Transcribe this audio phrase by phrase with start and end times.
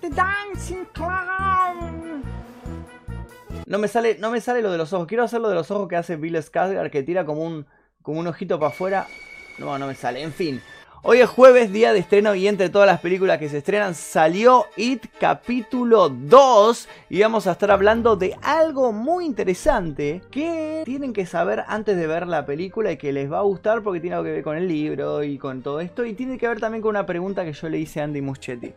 [0.00, 2.22] The dancing clown.
[3.66, 5.06] No me sale, no me sale lo de los ojos.
[5.06, 7.66] Quiero hacer lo de los ojos que hace Bill Skarsgård, que tira como un,
[8.02, 9.06] como un ojito para afuera.
[9.58, 10.22] No, no me sale.
[10.22, 10.62] En fin.
[11.06, 14.64] Hoy es jueves, día de estreno y entre todas las películas que se estrenan salió
[14.74, 21.26] It capítulo 2 y vamos a estar hablando de algo muy interesante que tienen que
[21.26, 24.24] saber antes de ver la película y que les va a gustar porque tiene algo
[24.24, 26.88] que ver con el libro y con todo esto y tiene que ver también con
[26.88, 28.72] una pregunta que yo le hice a Andy Muschietti.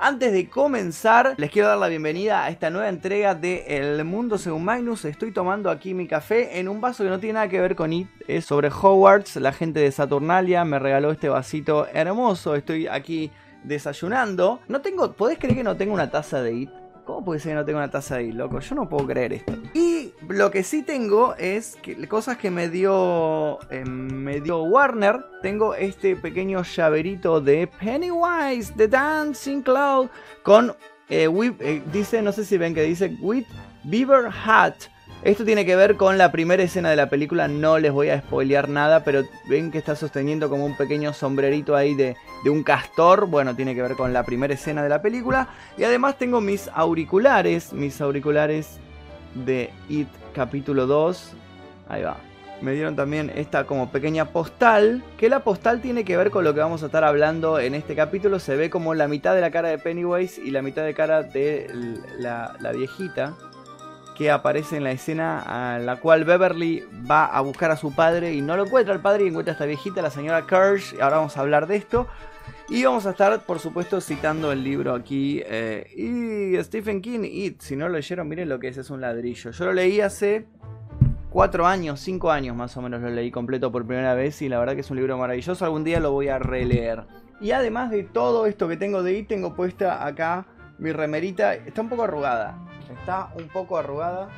[0.00, 4.38] Antes de comenzar, les quiero dar la bienvenida a esta nueva entrega de El Mundo
[4.38, 5.04] Según Magnus.
[5.04, 7.92] Estoy tomando aquí mi café en un vaso que no tiene nada que ver con
[7.92, 8.08] IT.
[8.28, 9.34] Es sobre Hogwarts.
[9.36, 12.54] La gente de Saturnalia me regaló este vasito hermoso.
[12.54, 13.30] Estoy aquí
[13.64, 14.60] desayunando.
[14.68, 16.70] No tengo, ¿podés creer que no tengo una taza de IT?
[17.04, 18.60] ¿Cómo puede ser que no tengo una taza de IT, loco?
[18.60, 19.54] Yo no puedo creer esto.
[19.72, 21.78] Y lo que sí tengo es
[22.08, 25.24] cosas que me dio, eh, me dio Warner.
[25.42, 30.08] Tengo este pequeño llaverito de Pennywise, The Dancing Cloud,
[30.42, 30.74] con,
[31.08, 33.46] eh, eh, dice, no sé si ven que dice, with
[33.84, 34.74] Beaver Hat.
[35.22, 38.20] Esto tiene que ver con la primera escena de la película, no les voy a
[38.20, 42.62] spoilear nada, pero ven que está sosteniendo como un pequeño sombrerito ahí de, de, un
[42.62, 45.48] castor, bueno, tiene que ver con la primera escena de la película.
[45.76, 48.78] Y además tengo mis auriculares, mis auriculares
[49.34, 51.32] de It capítulo 2,
[51.88, 52.18] ahí va.
[52.60, 56.54] Me dieron también esta como pequeña postal, que la postal tiene que ver con lo
[56.54, 58.38] que vamos a estar hablando en este capítulo.
[58.38, 61.24] Se ve como la mitad de la cara de Pennywise y la mitad de cara
[61.24, 61.68] de
[62.18, 63.36] la, la viejita
[64.18, 65.38] que aparece en la escena
[65.74, 69.00] a la cual Beverly va a buscar a su padre y no lo encuentra al
[69.00, 71.00] padre y encuentra a esta viejita, la señora Kirsch.
[71.00, 72.08] Ahora vamos a hablar de esto.
[72.68, 75.40] Y vamos a estar, por supuesto, citando el libro aquí.
[75.46, 79.00] Eh, y Stephen King, y si no lo leyeron, miren lo que es, es un
[79.00, 79.52] ladrillo.
[79.52, 80.46] Yo lo leí hace
[81.30, 84.58] cuatro años, cinco años más o menos lo leí completo por primera vez y la
[84.58, 85.64] verdad que es un libro maravilloso.
[85.64, 87.04] Algún día lo voy a releer.
[87.40, 90.46] Y además de todo esto que tengo de It, tengo puesta acá
[90.78, 91.54] mi remerita.
[91.54, 92.58] Está un poco arrugada.
[92.92, 94.28] Está un poco arrugada.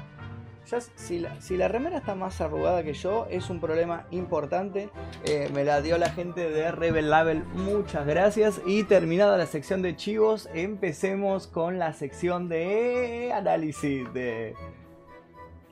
[0.95, 4.89] Si, la, si, la, remera está más arrugada que yo, es un problema importante.
[5.25, 7.43] Eh, me la dio la gente de Rebel Label.
[7.55, 8.61] Muchas gracias.
[8.65, 14.55] Y terminada la sección de chivos, empecemos con la sección de análisis de,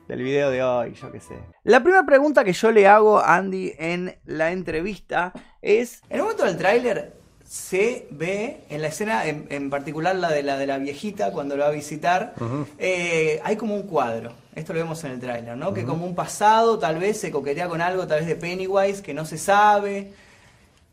[0.09, 1.35] del video de hoy, yo qué sé.
[1.63, 6.23] La primera pregunta que yo le hago a Andy en la entrevista es, en el
[6.23, 7.18] momento del tráiler,
[7.49, 11.63] se ve en la escena, en, particular la de la de la viejita cuando lo
[11.63, 12.35] va a visitar,
[12.77, 14.33] eh, hay como un cuadro.
[14.53, 15.73] Esto lo vemos en el tráiler, ¿no?
[15.73, 19.15] Que como un pasado, tal vez se coquetea con algo, tal vez de Pennywise, que
[19.15, 20.13] no se sabe.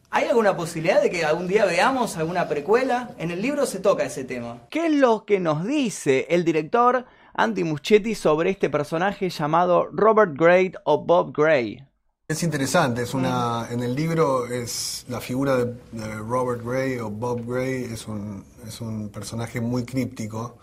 [0.08, 3.10] ¿Hay alguna posibilidad de que algún día veamos alguna precuela?
[3.18, 4.62] En el libro se toca ese tema.
[4.70, 10.32] ¿Qué es lo que nos dice el director Andy Muschietti sobre este personaje llamado Robert
[10.34, 11.84] Gray o Bob Gray?
[12.28, 15.76] Es interesante, es una, en el libro es la figura de,
[16.16, 20.58] Robert Gray o Bob Gray es un, es un personaje muy críptico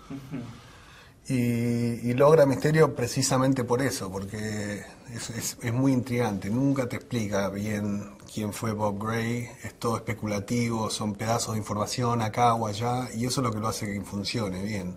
[1.28, 8.12] y, logra misterio precisamente por eso, porque es, es, muy intrigante, nunca te explica bien
[8.34, 13.26] quién fue Bob Gray, es todo especulativo, son pedazos de información acá o allá, y
[13.26, 14.96] eso es lo que lo hace que funcione bien.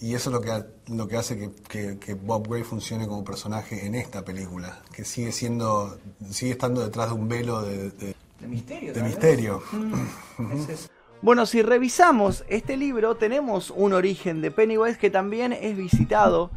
[0.00, 3.86] Y eso es lo que, lo que hace que, que, Bob Gray funcione como personaje
[3.86, 5.98] en esta película, que sigue siendo,
[6.30, 8.14] sigue estando detrás de un velo de, de,
[8.48, 8.92] misterio.
[8.92, 9.62] De misterio.
[11.24, 16.50] Bueno, si revisamos este libro, tenemos un origen de Pennywise que también es visitado,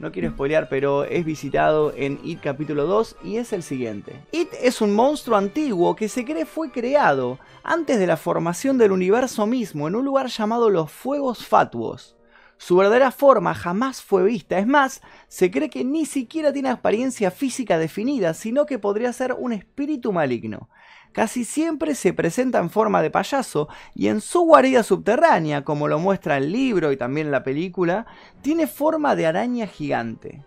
[0.00, 4.20] no quiero spoilear, pero es visitado en It capítulo 2 y es el siguiente.
[4.32, 8.90] It es un monstruo antiguo que se cree fue creado antes de la formación del
[8.90, 12.16] universo mismo en un lugar llamado los Fuegos Fatuos.
[12.56, 17.30] Su verdadera forma jamás fue vista, es más, se cree que ni siquiera tiene apariencia
[17.30, 20.68] física definida, sino que podría ser un espíritu maligno
[21.12, 25.98] casi siempre se presenta en forma de payaso y en su guarida subterránea, como lo
[25.98, 28.06] muestra el libro y también la película,
[28.42, 30.44] tiene forma de araña gigante.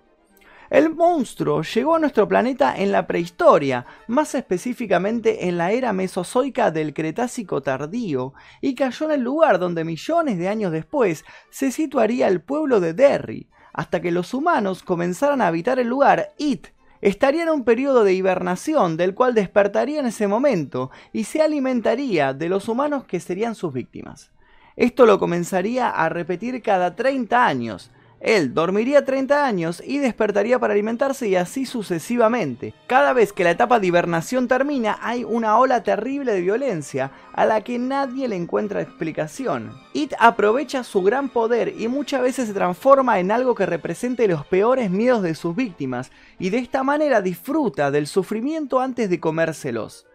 [0.71, 6.71] El monstruo llegó a nuestro planeta en la prehistoria, más específicamente en la era mesozoica
[6.71, 12.29] del Cretácico tardío, y cayó en el lugar donde millones de años después se situaría
[12.29, 16.67] el pueblo de Derry, hasta que los humanos comenzaran a habitar el lugar It,
[17.01, 22.33] estaría en un periodo de hibernación del cual despertaría en ese momento y se alimentaría
[22.33, 24.31] de los humanos que serían sus víctimas.
[24.75, 30.73] Esto lo comenzaría a repetir cada 30 años, él dormiría 30 años y despertaría para
[30.73, 32.73] alimentarse y así sucesivamente.
[32.87, 37.45] Cada vez que la etapa de hibernación termina hay una ola terrible de violencia a
[37.45, 39.71] la que nadie le encuentra explicación.
[39.93, 44.45] It aprovecha su gran poder y muchas veces se transforma en algo que represente los
[44.45, 50.05] peores miedos de sus víctimas y de esta manera disfruta del sufrimiento antes de comérselos.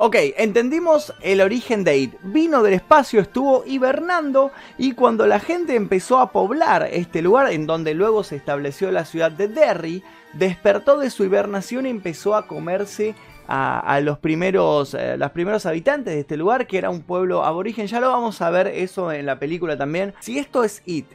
[0.00, 2.14] Ok, entendimos el origen de It.
[2.22, 7.66] Vino del espacio, estuvo hibernando y cuando la gente empezó a poblar este lugar en
[7.66, 10.04] donde luego se estableció la ciudad de Derry,
[10.34, 13.16] despertó de su hibernación y empezó a comerse
[13.48, 17.88] a, los primeros, eh, los primeros habitantes de este lugar, que era un pueblo aborigen.
[17.88, 20.14] Ya lo vamos a ver eso en la película también.
[20.20, 21.06] Si esto es It,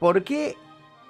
[0.00, 0.56] ¿por qué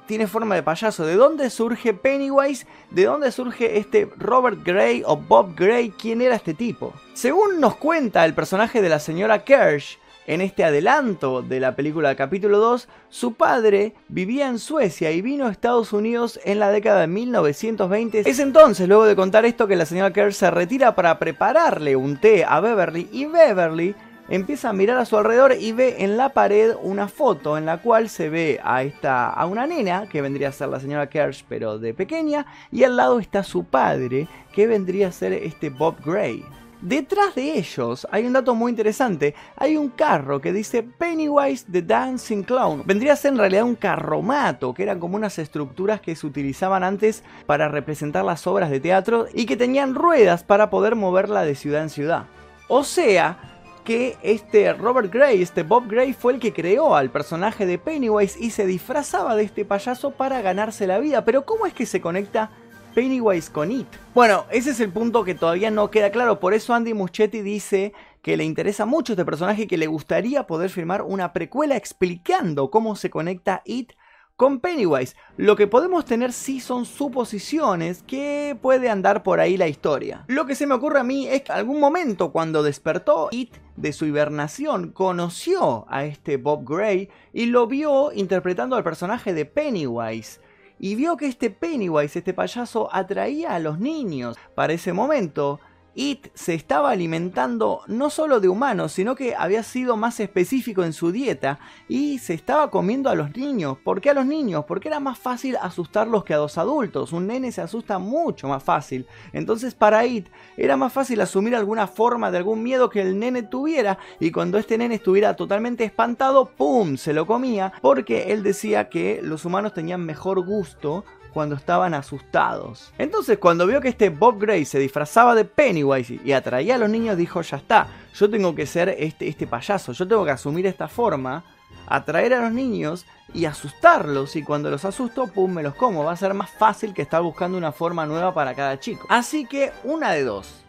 [0.07, 1.07] tiene forma de payaso?
[1.07, 2.67] ¿De dónde surge Pennywise?
[2.91, 5.91] ¿De dónde surge este Robert Gray o Bob Gray?
[5.91, 6.93] ¿Quién era este tipo?
[7.15, 12.15] Según nos cuenta el personaje de la señora Kersh, en este adelanto de la película
[12.15, 17.01] capítulo 2, su padre vivía en Suecia y vino a Estados Unidos en la década
[17.01, 18.21] de 1920.
[18.21, 22.19] Es entonces, luego de contar esto, que la señora Kerr se retira para prepararle un
[22.19, 23.97] té a Beverly y Beverly
[24.33, 27.83] empieza a mirar a su alrededor y ve en la pared una foto en la
[27.83, 31.45] cual se ve a esta a una nena que vendría a ser la señora Kersh
[31.47, 35.97] pero de pequeña y al lado está su padre que vendría a ser este Bob
[36.03, 36.43] Gray.
[36.81, 39.35] Detrás de ellos hay un dato muy interesante.
[39.55, 42.83] Hay un carro que dice Pennywise the Dancing Clown.
[42.87, 46.83] Vendría a ser en realidad un carromato, que eran como unas estructuras que se utilizaban
[46.83, 51.55] antes para representar las obras de teatro y que tenían ruedas para poder moverla de
[51.55, 52.25] ciudad en ciudad.
[52.67, 53.52] O sea,
[53.85, 58.39] que este Robert Gray, este Bob Gray, fue el que creó al personaje de Pennywise
[58.41, 61.25] y se disfrazaba de este payaso para ganarse la vida.
[61.25, 62.51] Pero ¿cómo es que se conecta
[62.95, 63.89] Pennywise con It.
[64.15, 67.93] Bueno, ese es el punto que todavía no queda claro, por eso Andy Muschietti dice
[68.21, 72.71] que le interesa mucho este personaje y que le gustaría poder firmar una precuela explicando
[72.71, 73.93] cómo se conecta It
[74.37, 75.15] con Pennywise.
[75.37, 80.25] Lo que podemos tener sí son suposiciones que puede andar por ahí la historia.
[80.29, 83.93] Lo que se me ocurre a mí es que algún momento cuando despertó It de
[83.93, 90.41] su hibernación conoció a este Bob Gray y lo vio interpretando al personaje de Pennywise
[90.83, 94.37] y vio que este Pennywise, este payaso, atraía a los niños.
[94.57, 95.61] Para ese momento,
[95.95, 100.93] It se estaba alimentando no solo de humanos, sino que había sido más específico en
[100.93, 101.59] su dieta
[101.89, 103.77] y se estaba comiendo a los niños.
[103.85, 104.65] ¿Por qué a los niños?
[104.67, 107.13] Porque era más fácil asustarlos que a los adultos.
[107.13, 109.07] Un nene se asusta mucho más fácil.
[109.33, 113.43] Entonces para It era más fácil asumir alguna forma de algún miedo que el nene
[113.43, 116.97] tuviera y cuando este nene estuviera totalmente espantado, ¡pum!
[116.97, 122.93] se lo comía porque él decía que los humanos tenían mejor gusto cuando estaban asustados.
[122.99, 126.91] Entonces cuando vio que este Bob Gray se disfrazaba de Pennywise y atraía a los
[126.91, 130.67] niños, dijo, ya está, yo tengo que ser este, este payaso, yo tengo que asumir
[130.67, 131.45] esta forma,
[131.87, 136.05] atraer a los niños y asustarlos y cuando los asusto, pum, me los como.
[136.05, 139.07] Va a ser más fácil que estar buscando una forma nueva para cada chico.
[139.09, 140.65] Así que una de dos.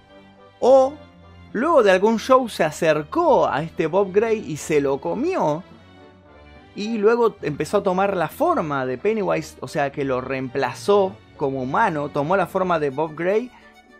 [0.59, 0.93] O
[1.51, 5.63] luego de algún show se acercó a este Bob Gray y se lo comió
[6.75, 11.61] y luego empezó a tomar la forma de Pennywise, o sea que lo reemplazó como
[11.61, 13.51] humano, tomó la forma de Bob Gray,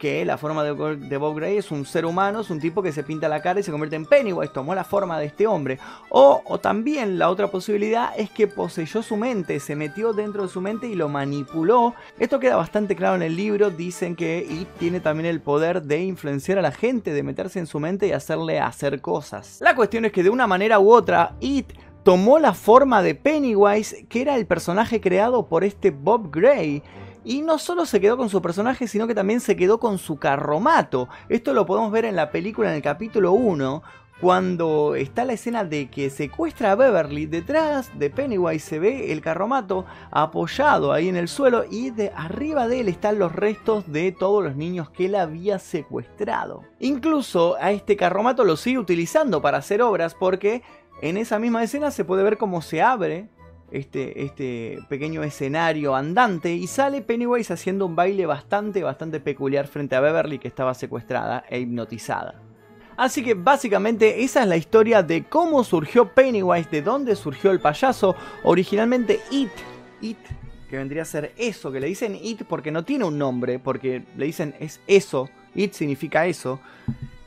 [0.03, 0.71] que la forma de,
[1.17, 3.63] Bob Gray es un ser humano, es un tipo que se pinta la cara y
[3.63, 5.79] se convierte en Pennywise, tomó la forma de este hombre.
[6.09, 10.59] O, también la otra posibilidad es que poseyó su mente, se metió dentro de su
[10.59, 11.95] mente y lo manipuló.
[12.19, 16.03] Esto queda bastante claro en el libro, dicen que It tiene también el poder de
[16.03, 19.59] influenciar a la gente, de meterse en su mente y hacerle hacer cosas.
[19.61, 21.71] La cuestión es que de una manera u otra, It
[22.03, 26.83] tomó la forma de Pennywise, que era el personaje creado por este Bob Gray.
[27.25, 30.17] Y no solo se quedó con su personaje, sino que también se quedó con su
[30.17, 31.07] carromato.
[31.29, 33.81] Esto lo podemos ver en la película en el capítulo 1,
[34.23, 39.19] cuando está la escena de que secuestra a Beverly, detrás de Pennywise se ve el
[39.19, 44.13] carromato apoyado ahí en el suelo y de arriba de él están los restos de
[44.13, 46.63] todos los niños que él había secuestrado.
[46.79, 50.61] Incluso a este carromato lo sigue utilizando para hacer obras porque
[51.01, 53.27] en esa misma escena se puede ver cómo se abre
[53.71, 59.95] este, este pequeño escenario andante y sale Pennywise haciendo un baile bastante, bastante peculiar frente
[59.95, 62.35] a Beverly que estaba secuestrada e hipnotizada.
[62.95, 67.59] Así que básicamente esa es la historia de cómo surgió Pennywise, de dónde surgió el
[67.59, 68.15] payaso.
[68.43, 69.49] Originalmente It,
[70.01, 70.19] It,
[70.69, 74.03] que vendría a ser eso, que le dicen It porque no tiene un nombre, porque
[74.15, 76.59] le dicen es eso, It significa eso.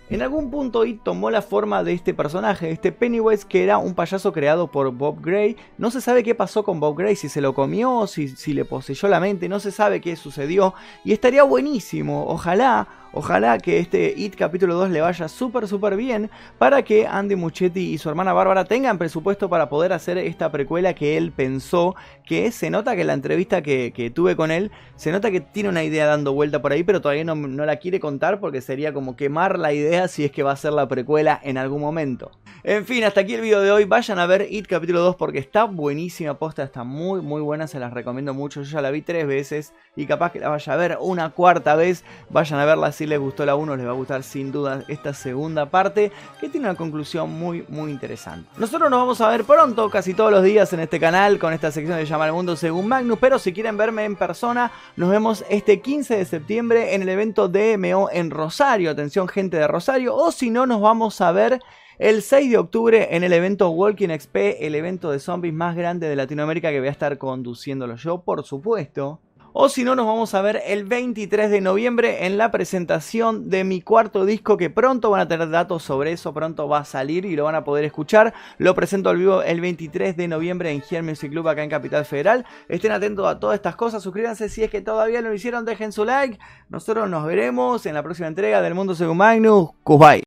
[0.09, 3.95] En algún punto It tomó la forma de este personaje, este Pennywise que era un
[3.95, 5.57] payaso creado por Bob Gray.
[5.79, 8.65] No se sabe qué pasó con Bob Gray, si se lo comió, si, si le
[8.65, 10.75] poseyó la mente, no se sabe qué sucedió.
[11.05, 12.87] Y estaría buenísimo, ojalá
[13.19, 17.81] Ojalá que este It capítulo 2 le vaya súper súper bien para que Andy Muchetti
[17.81, 21.97] y su hermana Bárbara tengan presupuesto para poder hacer esta precuela que él pensó,
[22.27, 25.83] que se nota que la entrevista que, tuve con él, se nota que tiene una
[25.83, 29.17] idea dando vuelta por ahí, pero todavía no, no la quiere contar porque sería como
[29.17, 32.31] quemar la idea si es que va a ser la precuela en algún momento.
[32.69, 33.85] En fin, hasta aquí el video de hoy.
[33.85, 37.79] Vayan a ver It capítulo 2 porque está buenísima posta, está muy muy buena, se
[37.79, 38.63] las recomiendo mucho.
[38.63, 41.77] Yo ya la vi tres veces y capaz que la vaya a ver una cuarta
[41.77, 42.03] vez.
[42.29, 45.15] Vayan a verla si les gustó la 1 les va a gustar sin duda esta
[45.15, 48.51] segunda parte que tiene una conclusión muy muy interesante.
[48.59, 51.71] Nosotros nos vamos a ver pronto, casi todos los días en este canal con esta
[51.71, 55.45] sección de Llamar al Mundo según Magnus, pero si quieren verme en persona nos vemos
[55.49, 60.33] este 15 de septiembre en el evento DMO en Rosario, atención gente de Rosario, o
[60.33, 61.61] si no nos vamos a ver
[61.99, 66.09] el 6 de octubre en el evento Walking XP, el evento de zombies más grande
[66.09, 69.21] de Latinoamérica que voy a estar conduciéndolo yo, por supuesto.
[69.59, 73.65] O si no, nos vamos a ver el 23 de noviembre en la presentación de
[73.65, 77.25] mi cuarto disco que pronto van a tener datos sobre eso, pronto va a salir
[77.25, 78.35] y lo van a poder escuchar.
[78.59, 82.05] Lo presento al vivo el 23 de noviembre en Here Music Club acá en Capital
[82.05, 82.45] Federal.
[82.69, 85.91] Estén atentos a todas estas cosas, suscríbanse si es que todavía no lo hicieron, dejen
[85.91, 86.39] su like.
[86.69, 89.71] Nosotros nos veremos en la próxima entrega del Mundo Según Magnus.
[89.87, 90.25] Goodbye.